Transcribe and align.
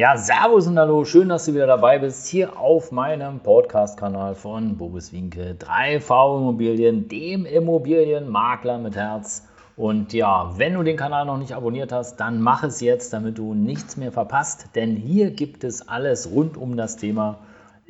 Ja, 0.00 0.16
Servus 0.16 0.66
und 0.66 0.78
Hallo, 0.78 1.04
schön, 1.04 1.28
dass 1.28 1.44
du 1.44 1.52
wieder 1.52 1.66
dabei 1.66 1.98
bist 1.98 2.26
hier 2.26 2.58
auf 2.58 2.90
meinem 2.90 3.40
Podcast-Kanal 3.40 4.34
von 4.34 4.78
Boris 4.78 5.12
Winke, 5.12 5.54
3V 5.58 6.38
Immobilien, 6.38 7.06
dem 7.06 7.44
Immobilienmakler 7.44 8.78
mit 8.78 8.96
Herz. 8.96 9.46
Und 9.76 10.14
ja, 10.14 10.54
wenn 10.56 10.72
du 10.72 10.82
den 10.84 10.96
Kanal 10.96 11.26
noch 11.26 11.36
nicht 11.36 11.52
abonniert 11.52 11.92
hast, 11.92 12.16
dann 12.16 12.40
mach 12.40 12.62
es 12.62 12.80
jetzt, 12.80 13.12
damit 13.12 13.36
du 13.36 13.52
nichts 13.52 13.98
mehr 13.98 14.10
verpasst, 14.10 14.68
denn 14.74 14.96
hier 14.96 15.32
gibt 15.32 15.64
es 15.64 15.86
alles 15.86 16.30
rund 16.32 16.56
um 16.56 16.78
das 16.78 16.96
Thema 16.96 17.40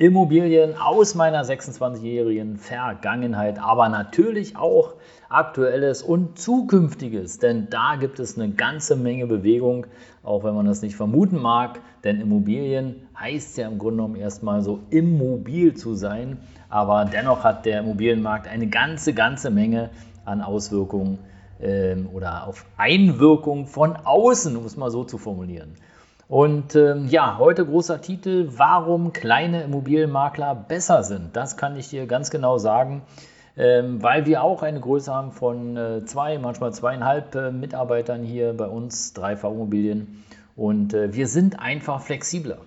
Immobilien 0.01 0.73
aus 0.79 1.13
meiner 1.13 1.43
26-jährigen 1.43 2.57
Vergangenheit, 2.57 3.59
aber 3.59 3.87
natürlich 3.87 4.57
auch 4.57 4.95
aktuelles 5.29 6.01
und 6.01 6.39
zukünftiges, 6.39 7.37
denn 7.37 7.67
da 7.69 7.97
gibt 7.99 8.19
es 8.19 8.35
eine 8.35 8.49
ganze 8.49 8.95
Menge 8.95 9.27
Bewegung, 9.27 9.85
auch 10.23 10.43
wenn 10.43 10.55
man 10.55 10.65
das 10.65 10.81
nicht 10.81 10.95
vermuten 10.95 11.39
mag, 11.39 11.81
denn 12.03 12.19
Immobilien 12.19 13.09
heißt 13.19 13.59
ja 13.59 13.67
im 13.67 13.77
Grunde 13.77 13.97
genommen 13.97 14.15
erstmal 14.15 14.63
so 14.63 14.79
immobil 14.89 15.75
zu 15.75 15.93
sein, 15.93 16.39
aber 16.67 17.05
dennoch 17.05 17.43
hat 17.43 17.67
der 17.67 17.81
Immobilienmarkt 17.81 18.47
eine 18.47 18.69
ganze, 18.69 19.13
ganze 19.13 19.51
Menge 19.51 19.91
an 20.25 20.41
Auswirkungen 20.41 21.19
ähm, 21.61 22.09
oder 22.11 22.47
auf 22.47 22.65
Einwirkungen 22.75 23.67
von 23.67 23.95
außen, 23.95 24.57
um 24.57 24.65
es 24.65 24.77
mal 24.77 24.89
so 24.89 25.03
zu 25.03 25.19
formulieren. 25.19 25.75
Und 26.31 26.77
ähm, 26.77 27.07
ja, 27.09 27.37
heute 27.39 27.65
großer 27.65 27.99
Titel, 27.99 28.47
warum 28.55 29.11
kleine 29.11 29.63
Immobilienmakler 29.63 30.55
besser 30.55 31.03
sind. 31.03 31.35
Das 31.35 31.57
kann 31.57 31.75
ich 31.75 31.89
dir 31.89 32.07
ganz 32.07 32.31
genau 32.31 32.57
sagen, 32.57 33.01
ähm, 33.57 34.01
weil 34.01 34.25
wir 34.25 34.41
auch 34.41 34.63
eine 34.63 34.79
Größe 34.79 35.13
haben 35.13 35.33
von 35.33 35.75
äh, 35.75 36.05
zwei, 36.05 36.37
manchmal 36.37 36.71
zweieinhalb 36.71 37.35
äh, 37.35 37.51
Mitarbeitern 37.51 38.23
hier 38.23 38.53
bei 38.53 38.67
uns, 38.67 39.13
3V 39.13 39.51
Immobilien. 39.51 40.23
Und 40.55 40.93
äh, 40.93 41.13
wir 41.13 41.27
sind 41.27 41.59
einfach 41.59 42.01
flexibler. 42.01 42.59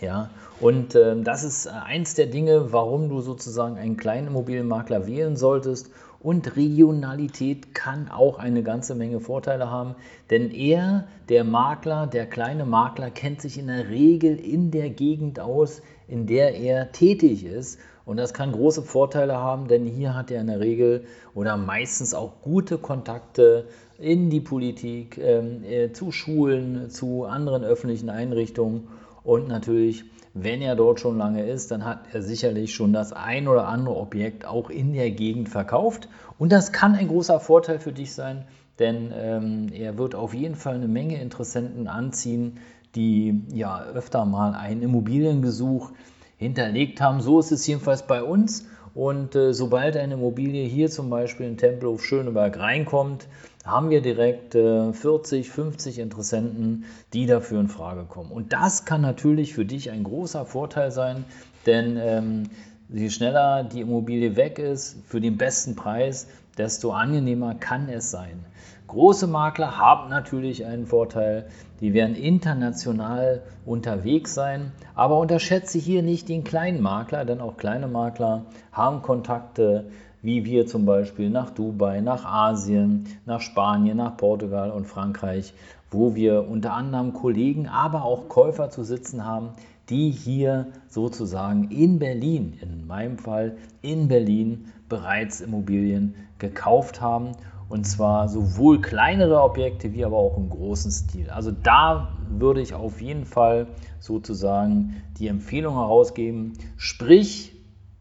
Ja, 0.00 0.30
und 0.60 0.94
äh, 0.94 1.20
das 1.22 1.44
ist 1.44 1.66
eins 1.66 2.14
der 2.14 2.26
Dinge, 2.26 2.72
warum 2.72 3.08
du 3.08 3.20
sozusagen 3.20 3.76
einen 3.78 3.96
kleinen 3.96 4.28
Immobilienmakler 4.28 5.06
wählen 5.06 5.36
solltest 5.36 5.90
und 6.20 6.56
Regionalität 6.56 7.74
kann 7.74 8.08
auch 8.08 8.38
eine 8.38 8.62
ganze 8.62 8.94
Menge 8.94 9.20
Vorteile 9.20 9.70
haben, 9.70 9.94
denn 10.30 10.50
er, 10.50 11.06
der 11.28 11.44
Makler, 11.44 12.06
der 12.06 12.26
kleine 12.26 12.64
Makler, 12.64 13.10
kennt 13.10 13.40
sich 13.40 13.58
in 13.58 13.68
der 13.68 13.88
Regel 13.88 14.36
in 14.36 14.70
der 14.70 14.90
Gegend 14.90 15.38
aus, 15.38 15.80
in 16.08 16.26
der 16.26 16.56
er 16.56 16.90
tätig 16.92 17.44
ist. 17.44 17.78
Und 18.04 18.16
das 18.16 18.32
kann 18.32 18.52
große 18.52 18.82
Vorteile 18.82 19.36
haben, 19.36 19.68
denn 19.68 19.84
hier 19.84 20.14
hat 20.14 20.30
er 20.30 20.40
in 20.40 20.46
der 20.46 20.60
Regel 20.60 21.04
oder 21.34 21.56
meistens 21.56 22.14
auch 22.14 22.40
gute 22.40 22.78
Kontakte 22.78 23.66
in 23.98 24.30
die 24.30 24.40
Politik, 24.40 25.18
ähm, 25.18 25.62
äh, 25.64 25.92
zu 25.92 26.10
Schulen, 26.10 26.88
zu 26.88 27.24
anderen 27.24 27.64
öffentlichen 27.64 28.08
Einrichtungen 28.08 28.88
und 29.28 29.46
natürlich 29.46 30.06
wenn 30.34 30.62
er 30.62 30.76
dort 30.76 31.00
schon 31.00 31.18
lange 31.18 31.44
ist, 31.44 31.70
dann 31.70 31.84
hat 31.84 32.00
er 32.12 32.22
sicherlich 32.22 32.74
schon 32.74 32.92
das 32.92 33.12
ein 33.12 33.48
oder 33.48 33.66
andere 33.68 33.96
Objekt 33.96 34.46
auch 34.46 34.70
in 34.70 34.92
der 34.92 35.10
Gegend 35.10 35.48
verkauft. 35.48 36.08
Und 36.38 36.52
das 36.52 36.72
kann 36.72 36.94
ein 36.94 37.08
großer 37.08 37.40
Vorteil 37.40 37.78
für 37.78 37.92
dich 37.92 38.14
sein, 38.14 38.44
denn 38.78 39.12
ähm, 39.14 39.66
er 39.72 39.98
wird 39.98 40.14
auf 40.14 40.34
jeden 40.34 40.54
Fall 40.54 40.76
eine 40.76 40.88
Menge 40.88 41.20
Interessenten 41.20 41.88
anziehen, 41.88 42.58
die 42.94 43.42
ja 43.52 43.82
öfter 43.82 44.24
mal 44.24 44.54
einen 44.54 44.82
Immobilienbesuch 44.82 45.90
hinterlegt 46.36 47.00
haben. 47.00 47.20
So 47.20 47.40
ist 47.40 47.50
es 47.50 47.66
jedenfalls 47.66 48.06
bei 48.06 48.22
uns. 48.22 48.66
Und 48.98 49.36
äh, 49.36 49.54
sobald 49.54 49.96
eine 49.96 50.14
Immobilie 50.14 50.66
hier 50.66 50.90
zum 50.90 51.08
Beispiel 51.08 51.46
in 51.46 51.56
Tempelhof 51.56 52.04
Schöneberg 52.04 52.58
reinkommt, 52.58 53.28
haben 53.64 53.90
wir 53.90 54.02
direkt 54.02 54.56
äh, 54.56 54.92
40, 54.92 55.48
50 55.48 56.00
Interessenten, 56.00 56.84
die 57.12 57.26
dafür 57.26 57.60
in 57.60 57.68
Frage 57.68 58.06
kommen. 58.06 58.32
Und 58.32 58.52
das 58.52 58.86
kann 58.86 59.00
natürlich 59.00 59.54
für 59.54 59.64
dich 59.64 59.92
ein 59.92 60.02
großer 60.02 60.44
Vorteil 60.44 60.90
sein, 60.90 61.24
denn 61.64 61.96
ähm, 61.96 62.50
je 62.88 63.08
schneller 63.08 63.62
die 63.62 63.82
Immobilie 63.82 64.34
weg 64.34 64.58
ist, 64.58 64.96
für 65.06 65.20
den 65.20 65.36
besten 65.36 65.76
Preis, 65.76 66.26
desto 66.56 66.90
angenehmer 66.90 67.54
kann 67.54 67.88
es 67.88 68.10
sein. 68.10 68.44
Große 68.88 69.28
Makler 69.28 69.78
haben 69.78 70.10
natürlich 70.10 70.66
einen 70.66 70.86
Vorteil, 70.86 71.46
die 71.80 71.94
werden 71.94 72.16
international 72.16 73.42
unterwegs 73.64 74.34
sein, 74.34 74.72
aber 74.94 75.18
unterschätze 75.18 75.78
hier 75.78 76.02
nicht 76.02 76.28
den 76.28 76.44
kleinen 76.44 76.82
Makler, 76.82 77.24
denn 77.24 77.40
auch 77.40 77.56
kleine 77.56 77.88
Makler 77.88 78.46
haben 78.72 79.02
Kontakte 79.02 79.84
wie 80.22 80.44
wir 80.44 80.66
zum 80.66 80.84
Beispiel 80.84 81.30
nach 81.30 81.50
Dubai, 81.50 82.00
nach 82.00 82.24
Asien, 82.24 83.06
nach 83.24 83.40
Spanien, 83.40 83.98
nach 83.98 84.16
Portugal 84.16 84.70
und 84.70 84.86
Frankreich, 84.86 85.54
wo 85.90 86.14
wir 86.14 86.48
unter 86.48 86.72
anderem 86.72 87.12
Kollegen, 87.12 87.68
aber 87.68 88.04
auch 88.04 88.28
Käufer 88.28 88.70
zu 88.70 88.82
sitzen 88.82 89.24
haben, 89.24 89.50
die 89.88 90.10
hier 90.10 90.66
sozusagen 90.88 91.70
in 91.70 91.98
Berlin, 91.98 92.58
in 92.60 92.86
meinem 92.86 93.16
Fall 93.16 93.56
in 93.80 94.08
Berlin, 94.08 94.66
bereits 94.88 95.40
Immobilien 95.40 96.14
gekauft 96.38 97.00
haben. 97.00 97.32
Und 97.68 97.84
zwar 97.84 98.28
sowohl 98.28 98.80
kleinere 98.80 99.42
Objekte 99.42 99.92
wie 99.92 100.04
aber 100.04 100.16
auch 100.16 100.36
im 100.38 100.48
großen 100.48 100.90
Stil. 100.90 101.28
Also 101.30 101.50
da 101.50 102.08
würde 102.30 102.60
ich 102.60 102.74
auf 102.74 103.00
jeden 103.00 103.26
Fall 103.26 103.66
sozusagen 104.00 105.02
die 105.18 105.28
Empfehlung 105.28 105.74
herausgeben, 105.74 106.54
sprich 106.76 107.52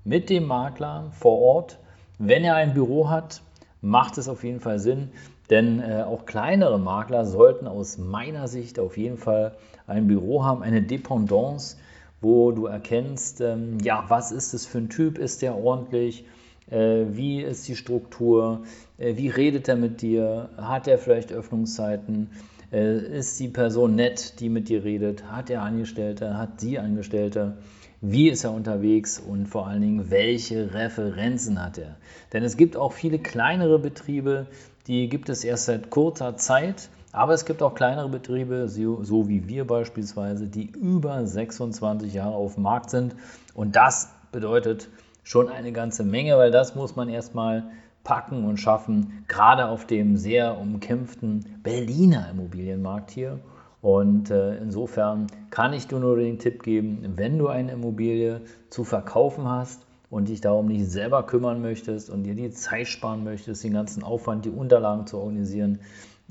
mit 0.03 0.29
dem 0.29 0.45
Makler 0.45 1.11
vor 1.11 1.39
Ort, 1.39 1.79
wenn 2.17 2.43
er 2.43 2.55
ein 2.55 2.73
Büro 2.73 3.09
hat, 3.09 3.41
macht 3.81 4.17
es 4.17 4.29
auf 4.29 4.43
jeden 4.43 4.61
Fall 4.61 4.79
Sinn, 4.79 5.11
denn 5.49 5.79
äh, 5.79 6.03
auch 6.03 6.25
kleinere 6.25 6.79
Makler 6.79 7.25
sollten 7.25 7.67
aus 7.67 7.97
meiner 7.97 8.47
Sicht 8.47 8.79
auf 8.79 8.97
jeden 8.97 9.17
Fall 9.17 9.55
ein 9.85 10.07
Büro 10.07 10.43
haben, 10.43 10.63
eine 10.63 10.81
Dependance, 10.81 11.77
wo 12.21 12.51
du 12.51 12.65
erkennst, 12.65 13.41
ähm, 13.41 13.77
ja, 13.81 14.05
was 14.07 14.31
ist 14.31 14.53
es 14.53 14.65
für 14.65 14.79
ein 14.79 14.89
Typ, 14.89 15.17
ist 15.17 15.41
der 15.41 15.57
ordentlich, 15.57 16.25
wie 16.69 17.41
ist 17.41 17.67
die 17.67 17.75
Struktur, 17.75 18.63
äh, 18.97 19.15
wie 19.15 19.29
redet 19.29 19.67
er 19.67 19.75
mit 19.75 20.01
dir, 20.01 20.49
hat 20.57 20.87
er 20.87 20.97
vielleicht 20.97 21.31
Öffnungszeiten, 21.31 22.29
äh, 22.71 23.17
ist 23.17 23.39
die 23.39 23.47
Person 23.47 23.95
nett, 23.95 24.39
die 24.39 24.49
mit 24.49 24.69
dir 24.69 24.83
redet, 24.83 25.23
hat 25.31 25.49
er 25.49 25.61
Angestellte, 25.61 26.37
hat 26.37 26.59
sie 26.59 26.79
Angestellte? 26.79 27.57
Wie 28.01 28.29
ist 28.29 28.43
er 28.43 28.51
unterwegs? 28.51 29.19
Und 29.19 29.47
vor 29.47 29.67
allen 29.67 29.81
Dingen, 29.81 30.11
welche 30.11 30.73
Referenzen 30.73 31.63
hat 31.63 31.77
er. 31.77 31.95
Denn 32.33 32.43
es 32.43 32.57
gibt 32.57 32.77
auch 32.77 32.93
viele 32.93 33.17
kleinere 33.17 33.79
Betriebe, 33.79 34.47
die 34.87 35.09
gibt 35.09 35.29
es 35.29 35.43
erst 35.43 35.65
seit 35.65 35.89
kurzer 35.89 36.37
Zeit, 36.37 36.89
aber 37.11 37.33
es 37.33 37.45
gibt 37.45 37.63
auch 37.63 37.73
kleinere 37.73 38.09
Betriebe, 38.09 38.67
so 38.67 39.27
wie 39.27 39.47
wir 39.47 39.65
beispielsweise, 39.65 40.47
die 40.47 40.69
über 40.69 41.25
26 41.25 42.13
Jahre 42.13 42.35
auf 42.35 42.53
dem 42.53 42.63
Markt 42.63 42.91
sind. 42.91 43.15
Und 43.55 43.75
das 43.75 44.09
bedeutet 44.31 44.89
schon 45.27 45.49
eine 45.49 45.73
ganze 45.73 46.05
Menge, 46.05 46.37
weil 46.37 46.51
das 46.51 46.73
muss 46.73 46.95
man 46.95 47.09
erstmal 47.09 47.69
packen 48.05 48.45
und 48.45 48.61
schaffen, 48.61 49.25
gerade 49.27 49.67
auf 49.67 49.85
dem 49.85 50.15
sehr 50.15 50.57
umkämpften 50.57 51.59
Berliner 51.63 52.29
Immobilienmarkt 52.31 53.11
hier. 53.11 53.39
Und 53.81 54.31
äh, 54.31 54.55
insofern 54.55 55.27
kann 55.49 55.73
ich 55.73 55.85
dir 55.85 55.99
nur 55.99 56.15
den 56.15 56.39
Tipp 56.39 56.63
geben, 56.63 57.15
wenn 57.17 57.37
du 57.37 57.49
eine 57.49 57.73
Immobilie 57.73 58.39
zu 58.69 58.85
verkaufen 58.85 59.49
hast 59.49 59.81
und 60.09 60.29
dich 60.29 60.39
darum 60.39 60.67
nicht 60.67 60.89
selber 60.89 61.23
kümmern 61.23 61.61
möchtest 61.61 62.09
und 62.09 62.23
dir 62.23 62.33
die 62.33 62.51
Zeit 62.51 62.87
sparen 62.87 63.25
möchtest, 63.25 63.65
den 63.65 63.73
ganzen 63.73 64.03
Aufwand, 64.03 64.45
die 64.45 64.49
Unterlagen 64.49 65.07
zu 65.07 65.17
organisieren, 65.17 65.79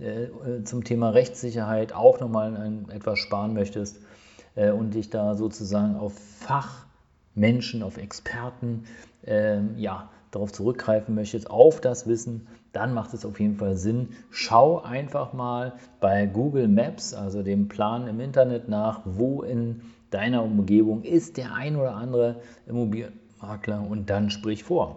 äh, 0.00 0.24
äh 0.24 0.64
zum 0.64 0.84
Thema 0.84 1.10
Rechtssicherheit 1.10 1.92
auch 1.92 2.18
nochmal 2.18 2.72
etwas 2.88 3.18
sparen 3.18 3.52
möchtest 3.52 4.00
und 4.54 4.94
dich 4.94 5.10
da 5.10 5.34
sozusagen 5.34 5.96
auf 5.96 6.14
Fachmenschen, 7.36 7.82
auf 7.82 7.98
Experten, 7.98 8.84
ähm, 9.26 9.74
ja, 9.76 10.08
darauf 10.30 10.52
zurückgreifen 10.52 11.14
möchtest, 11.14 11.50
auf 11.50 11.80
das 11.80 12.06
Wissen, 12.06 12.46
dann 12.72 12.92
macht 12.92 13.14
es 13.14 13.24
auf 13.24 13.38
jeden 13.40 13.56
Fall 13.56 13.76
Sinn. 13.76 14.08
Schau 14.30 14.82
einfach 14.82 15.32
mal 15.32 15.74
bei 16.00 16.26
Google 16.26 16.68
Maps, 16.68 17.14
also 17.14 17.42
dem 17.42 17.68
Plan 17.68 18.08
im 18.08 18.20
Internet 18.20 18.68
nach, 18.68 19.00
wo 19.04 19.42
in 19.42 19.82
deiner 20.10 20.42
Umgebung 20.42 21.02
ist 21.02 21.36
der 21.36 21.54
ein 21.54 21.76
oder 21.76 21.94
andere 21.94 22.36
Immobilienmakler 22.66 23.86
und 23.88 24.10
dann 24.10 24.30
sprich 24.30 24.64
vor. 24.64 24.96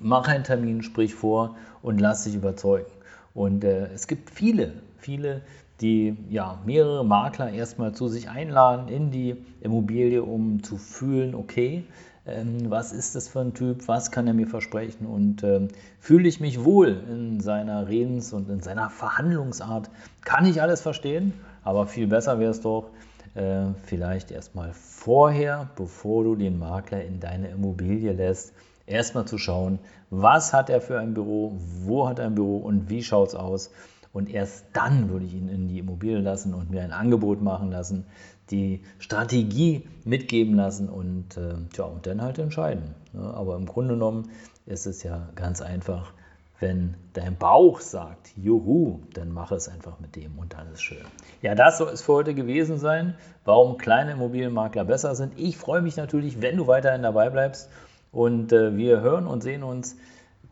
Mach 0.00 0.28
einen 0.28 0.44
Termin, 0.44 0.82
sprich 0.82 1.14
vor 1.14 1.56
und 1.82 2.00
lass 2.00 2.24
dich 2.24 2.34
überzeugen. 2.34 2.90
Und 3.34 3.64
äh, 3.64 3.86
es 3.92 4.06
gibt 4.06 4.30
viele, 4.30 4.72
viele, 4.98 5.42
die 5.82 6.16
ja 6.30 6.58
mehrere 6.64 7.04
Makler 7.04 7.52
erstmal 7.52 7.92
zu 7.92 8.08
sich 8.08 8.30
einladen 8.30 8.88
in 8.88 9.10
die 9.10 9.36
Immobilie, 9.60 10.22
um 10.22 10.62
zu 10.62 10.78
fühlen, 10.78 11.34
okay, 11.34 11.84
ähm, 12.24 12.70
was 12.70 12.92
ist 12.92 13.16
das 13.16 13.28
für 13.28 13.40
ein 13.40 13.52
Typ, 13.52 13.88
was 13.88 14.12
kann 14.12 14.26
er 14.28 14.34
mir 14.34 14.46
versprechen 14.46 15.06
und 15.06 15.42
ähm, 15.42 15.68
fühle 15.98 16.28
ich 16.28 16.40
mich 16.40 16.64
wohl 16.64 17.02
in 17.10 17.40
seiner 17.40 17.88
Redens- 17.88 18.32
und 18.32 18.48
in 18.48 18.60
seiner 18.60 18.90
Verhandlungsart. 18.90 19.90
Kann 20.24 20.46
ich 20.46 20.62
alles 20.62 20.80
verstehen, 20.80 21.32
aber 21.64 21.86
viel 21.86 22.06
besser 22.06 22.38
wäre 22.38 22.52
es 22.52 22.60
doch, 22.60 22.90
äh, 23.34 23.64
vielleicht 23.84 24.30
erstmal 24.30 24.72
vorher, 24.72 25.68
bevor 25.74 26.22
du 26.22 26.36
den 26.36 26.58
Makler 26.58 27.04
in 27.04 27.18
deine 27.18 27.48
Immobilie 27.48 28.12
lässt, 28.12 28.52
erstmal 28.86 29.24
zu 29.24 29.38
schauen, 29.38 29.78
was 30.10 30.52
hat 30.52 30.70
er 30.70 30.80
für 30.80 31.00
ein 31.00 31.14
Büro, 31.14 31.56
wo 31.84 32.08
hat 32.08 32.18
er 32.18 32.26
ein 32.26 32.34
Büro 32.34 32.58
und 32.58 32.88
wie 32.88 33.02
schaut 33.02 33.28
es 33.28 33.34
aus. 33.34 33.70
Und 34.12 34.28
erst 34.28 34.66
dann 34.74 35.08
würde 35.08 35.24
ich 35.24 35.34
ihn 35.34 35.48
in 35.48 35.68
die 35.68 35.78
Immobilie 35.78 36.20
lassen 36.20 36.52
und 36.52 36.70
mir 36.70 36.82
ein 36.82 36.92
Angebot 36.92 37.40
machen 37.40 37.70
lassen, 37.70 38.04
die 38.50 38.82
Strategie 38.98 39.88
mitgeben 40.04 40.54
lassen 40.54 40.88
und, 40.88 41.36
äh, 41.36 41.54
tja, 41.72 41.84
und 41.84 42.06
dann 42.06 42.20
halt 42.20 42.38
entscheiden. 42.38 42.94
Ja, 43.14 43.32
aber 43.32 43.56
im 43.56 43.66
Grunde 43.66 43.94
genommen 43.94 44.30
ist 44.66 44.86
es 44.86 45.02
ja 45.02 45.28
ganz 45.34 45.62
einfach, 45.62 46.12
wenn 46.60 46.94
dein 47.14 47.36
Bauch 47.36 47.80
sagt, 47.80 48.36
juhu, 48.36 49.00
dann 49.14 49.32
mach 49.32 49.50
es 49.50 49.68
einfach 49.68 49.98
mit 49.98 50.14
dem 50.14 50.38
und 50.38 50.52
dann 50.54 50.70
ist 50.72 50.82
schön. 50.82 51.04
Ja, 51.40 51.54
das 51.54 51.78
soll 51.78 51.88
es 51.88 52.02
für 52.02 52.12
heute 52.12 52.34
gewesen 52.34 52.78
sein, 52.78 53.14
warum 53.44 53.78
kleine 53.78 54.12
Immobilienmakler 54.12 54.84
besser 54.84 55.14
sind. 55.14 55.32
Ich 55.36 55.56
freue 55.56 55.82
mich 55.82 55.96
natürlich, 55.96 56.40
wenn 56.40 56.56
du 56.56 56.68
weiterhin 56.68 57.02
dabei 57.02 57.30
bleibst 57.30 57.68
und 58.12 58.52
äh, 58.52 58.76
wir 58.76 59.00
hören 59.00 59.26
und 59.26 59.42
sehen 59.42 59.62
uns. 59.62 59.96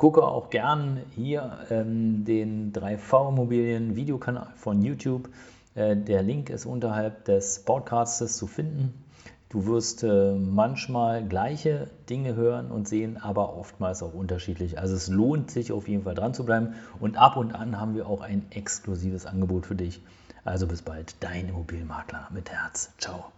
Gucke 0.00 0.26
auch 0.26 0.48
gern 0.48 1.02
hier 1.14 1.58
ähm, 1.68 2.24
den 2.24 2.72
3V 2.72 3.28
Immobilien 3.28 3.96
Videokanal 3.96 4.46
von 4.56 4.80
YouTube. 4.80 5.28
Äh, 5.74 5.94
der 5.94 6.22
Link 6.22 6.48
ist 6.48 6.64
unterhalb 6.64 7.26
des 7.26 7.66
Podcastes 7.66 8.38
zu 8.38 8.46
finden. 8.46 9.04
Du 9.50 9.66
wirst 9.66 10.02
äh, 10.02 10.32
manchmal 10.32 11.22
gleiche 11.28 11.90
Dinge 12.08 12.34
hören 12.34 12.70
und 12.70 12.88
sehen, 12.88 13.18
aber 13.18 13.54
oftmals 13.58 14.02
auch 14.02 14.14
unterschiedlich. 14.14 14.78
Also 14.78 14.94
es 14.94 15.08
lohnt 15.08 15.50
sich 15.50 15.70
auf 15.70 15.86
jeden 15.86 16.04
Fall 16.04 16.14
dran 16.14 16.32
zu 16.32 16.46
bleiben. 16.46 16.76
Und 16.98 17.18
ab 17.18 17.36
und 17.36 17.54
an 17.54 17.78
haben 17.78 17.94
wir 17.94 18.06
auch 18.06 18.22
ein 18.22 18.46
exklusives 18.52 19.26
Angebot 19.26 19.66
für 19.66 19.74
dich. 19.74 20.00
Also 20.44 20.66
bis 20.66 20.80
bald, 20.80 21.14
dein 21.20 21.50
Immobilienmakler 21.50 22.26
mit 22.32 22.50
Herz. 22.50 22.90
Ciao. 22.96 23.32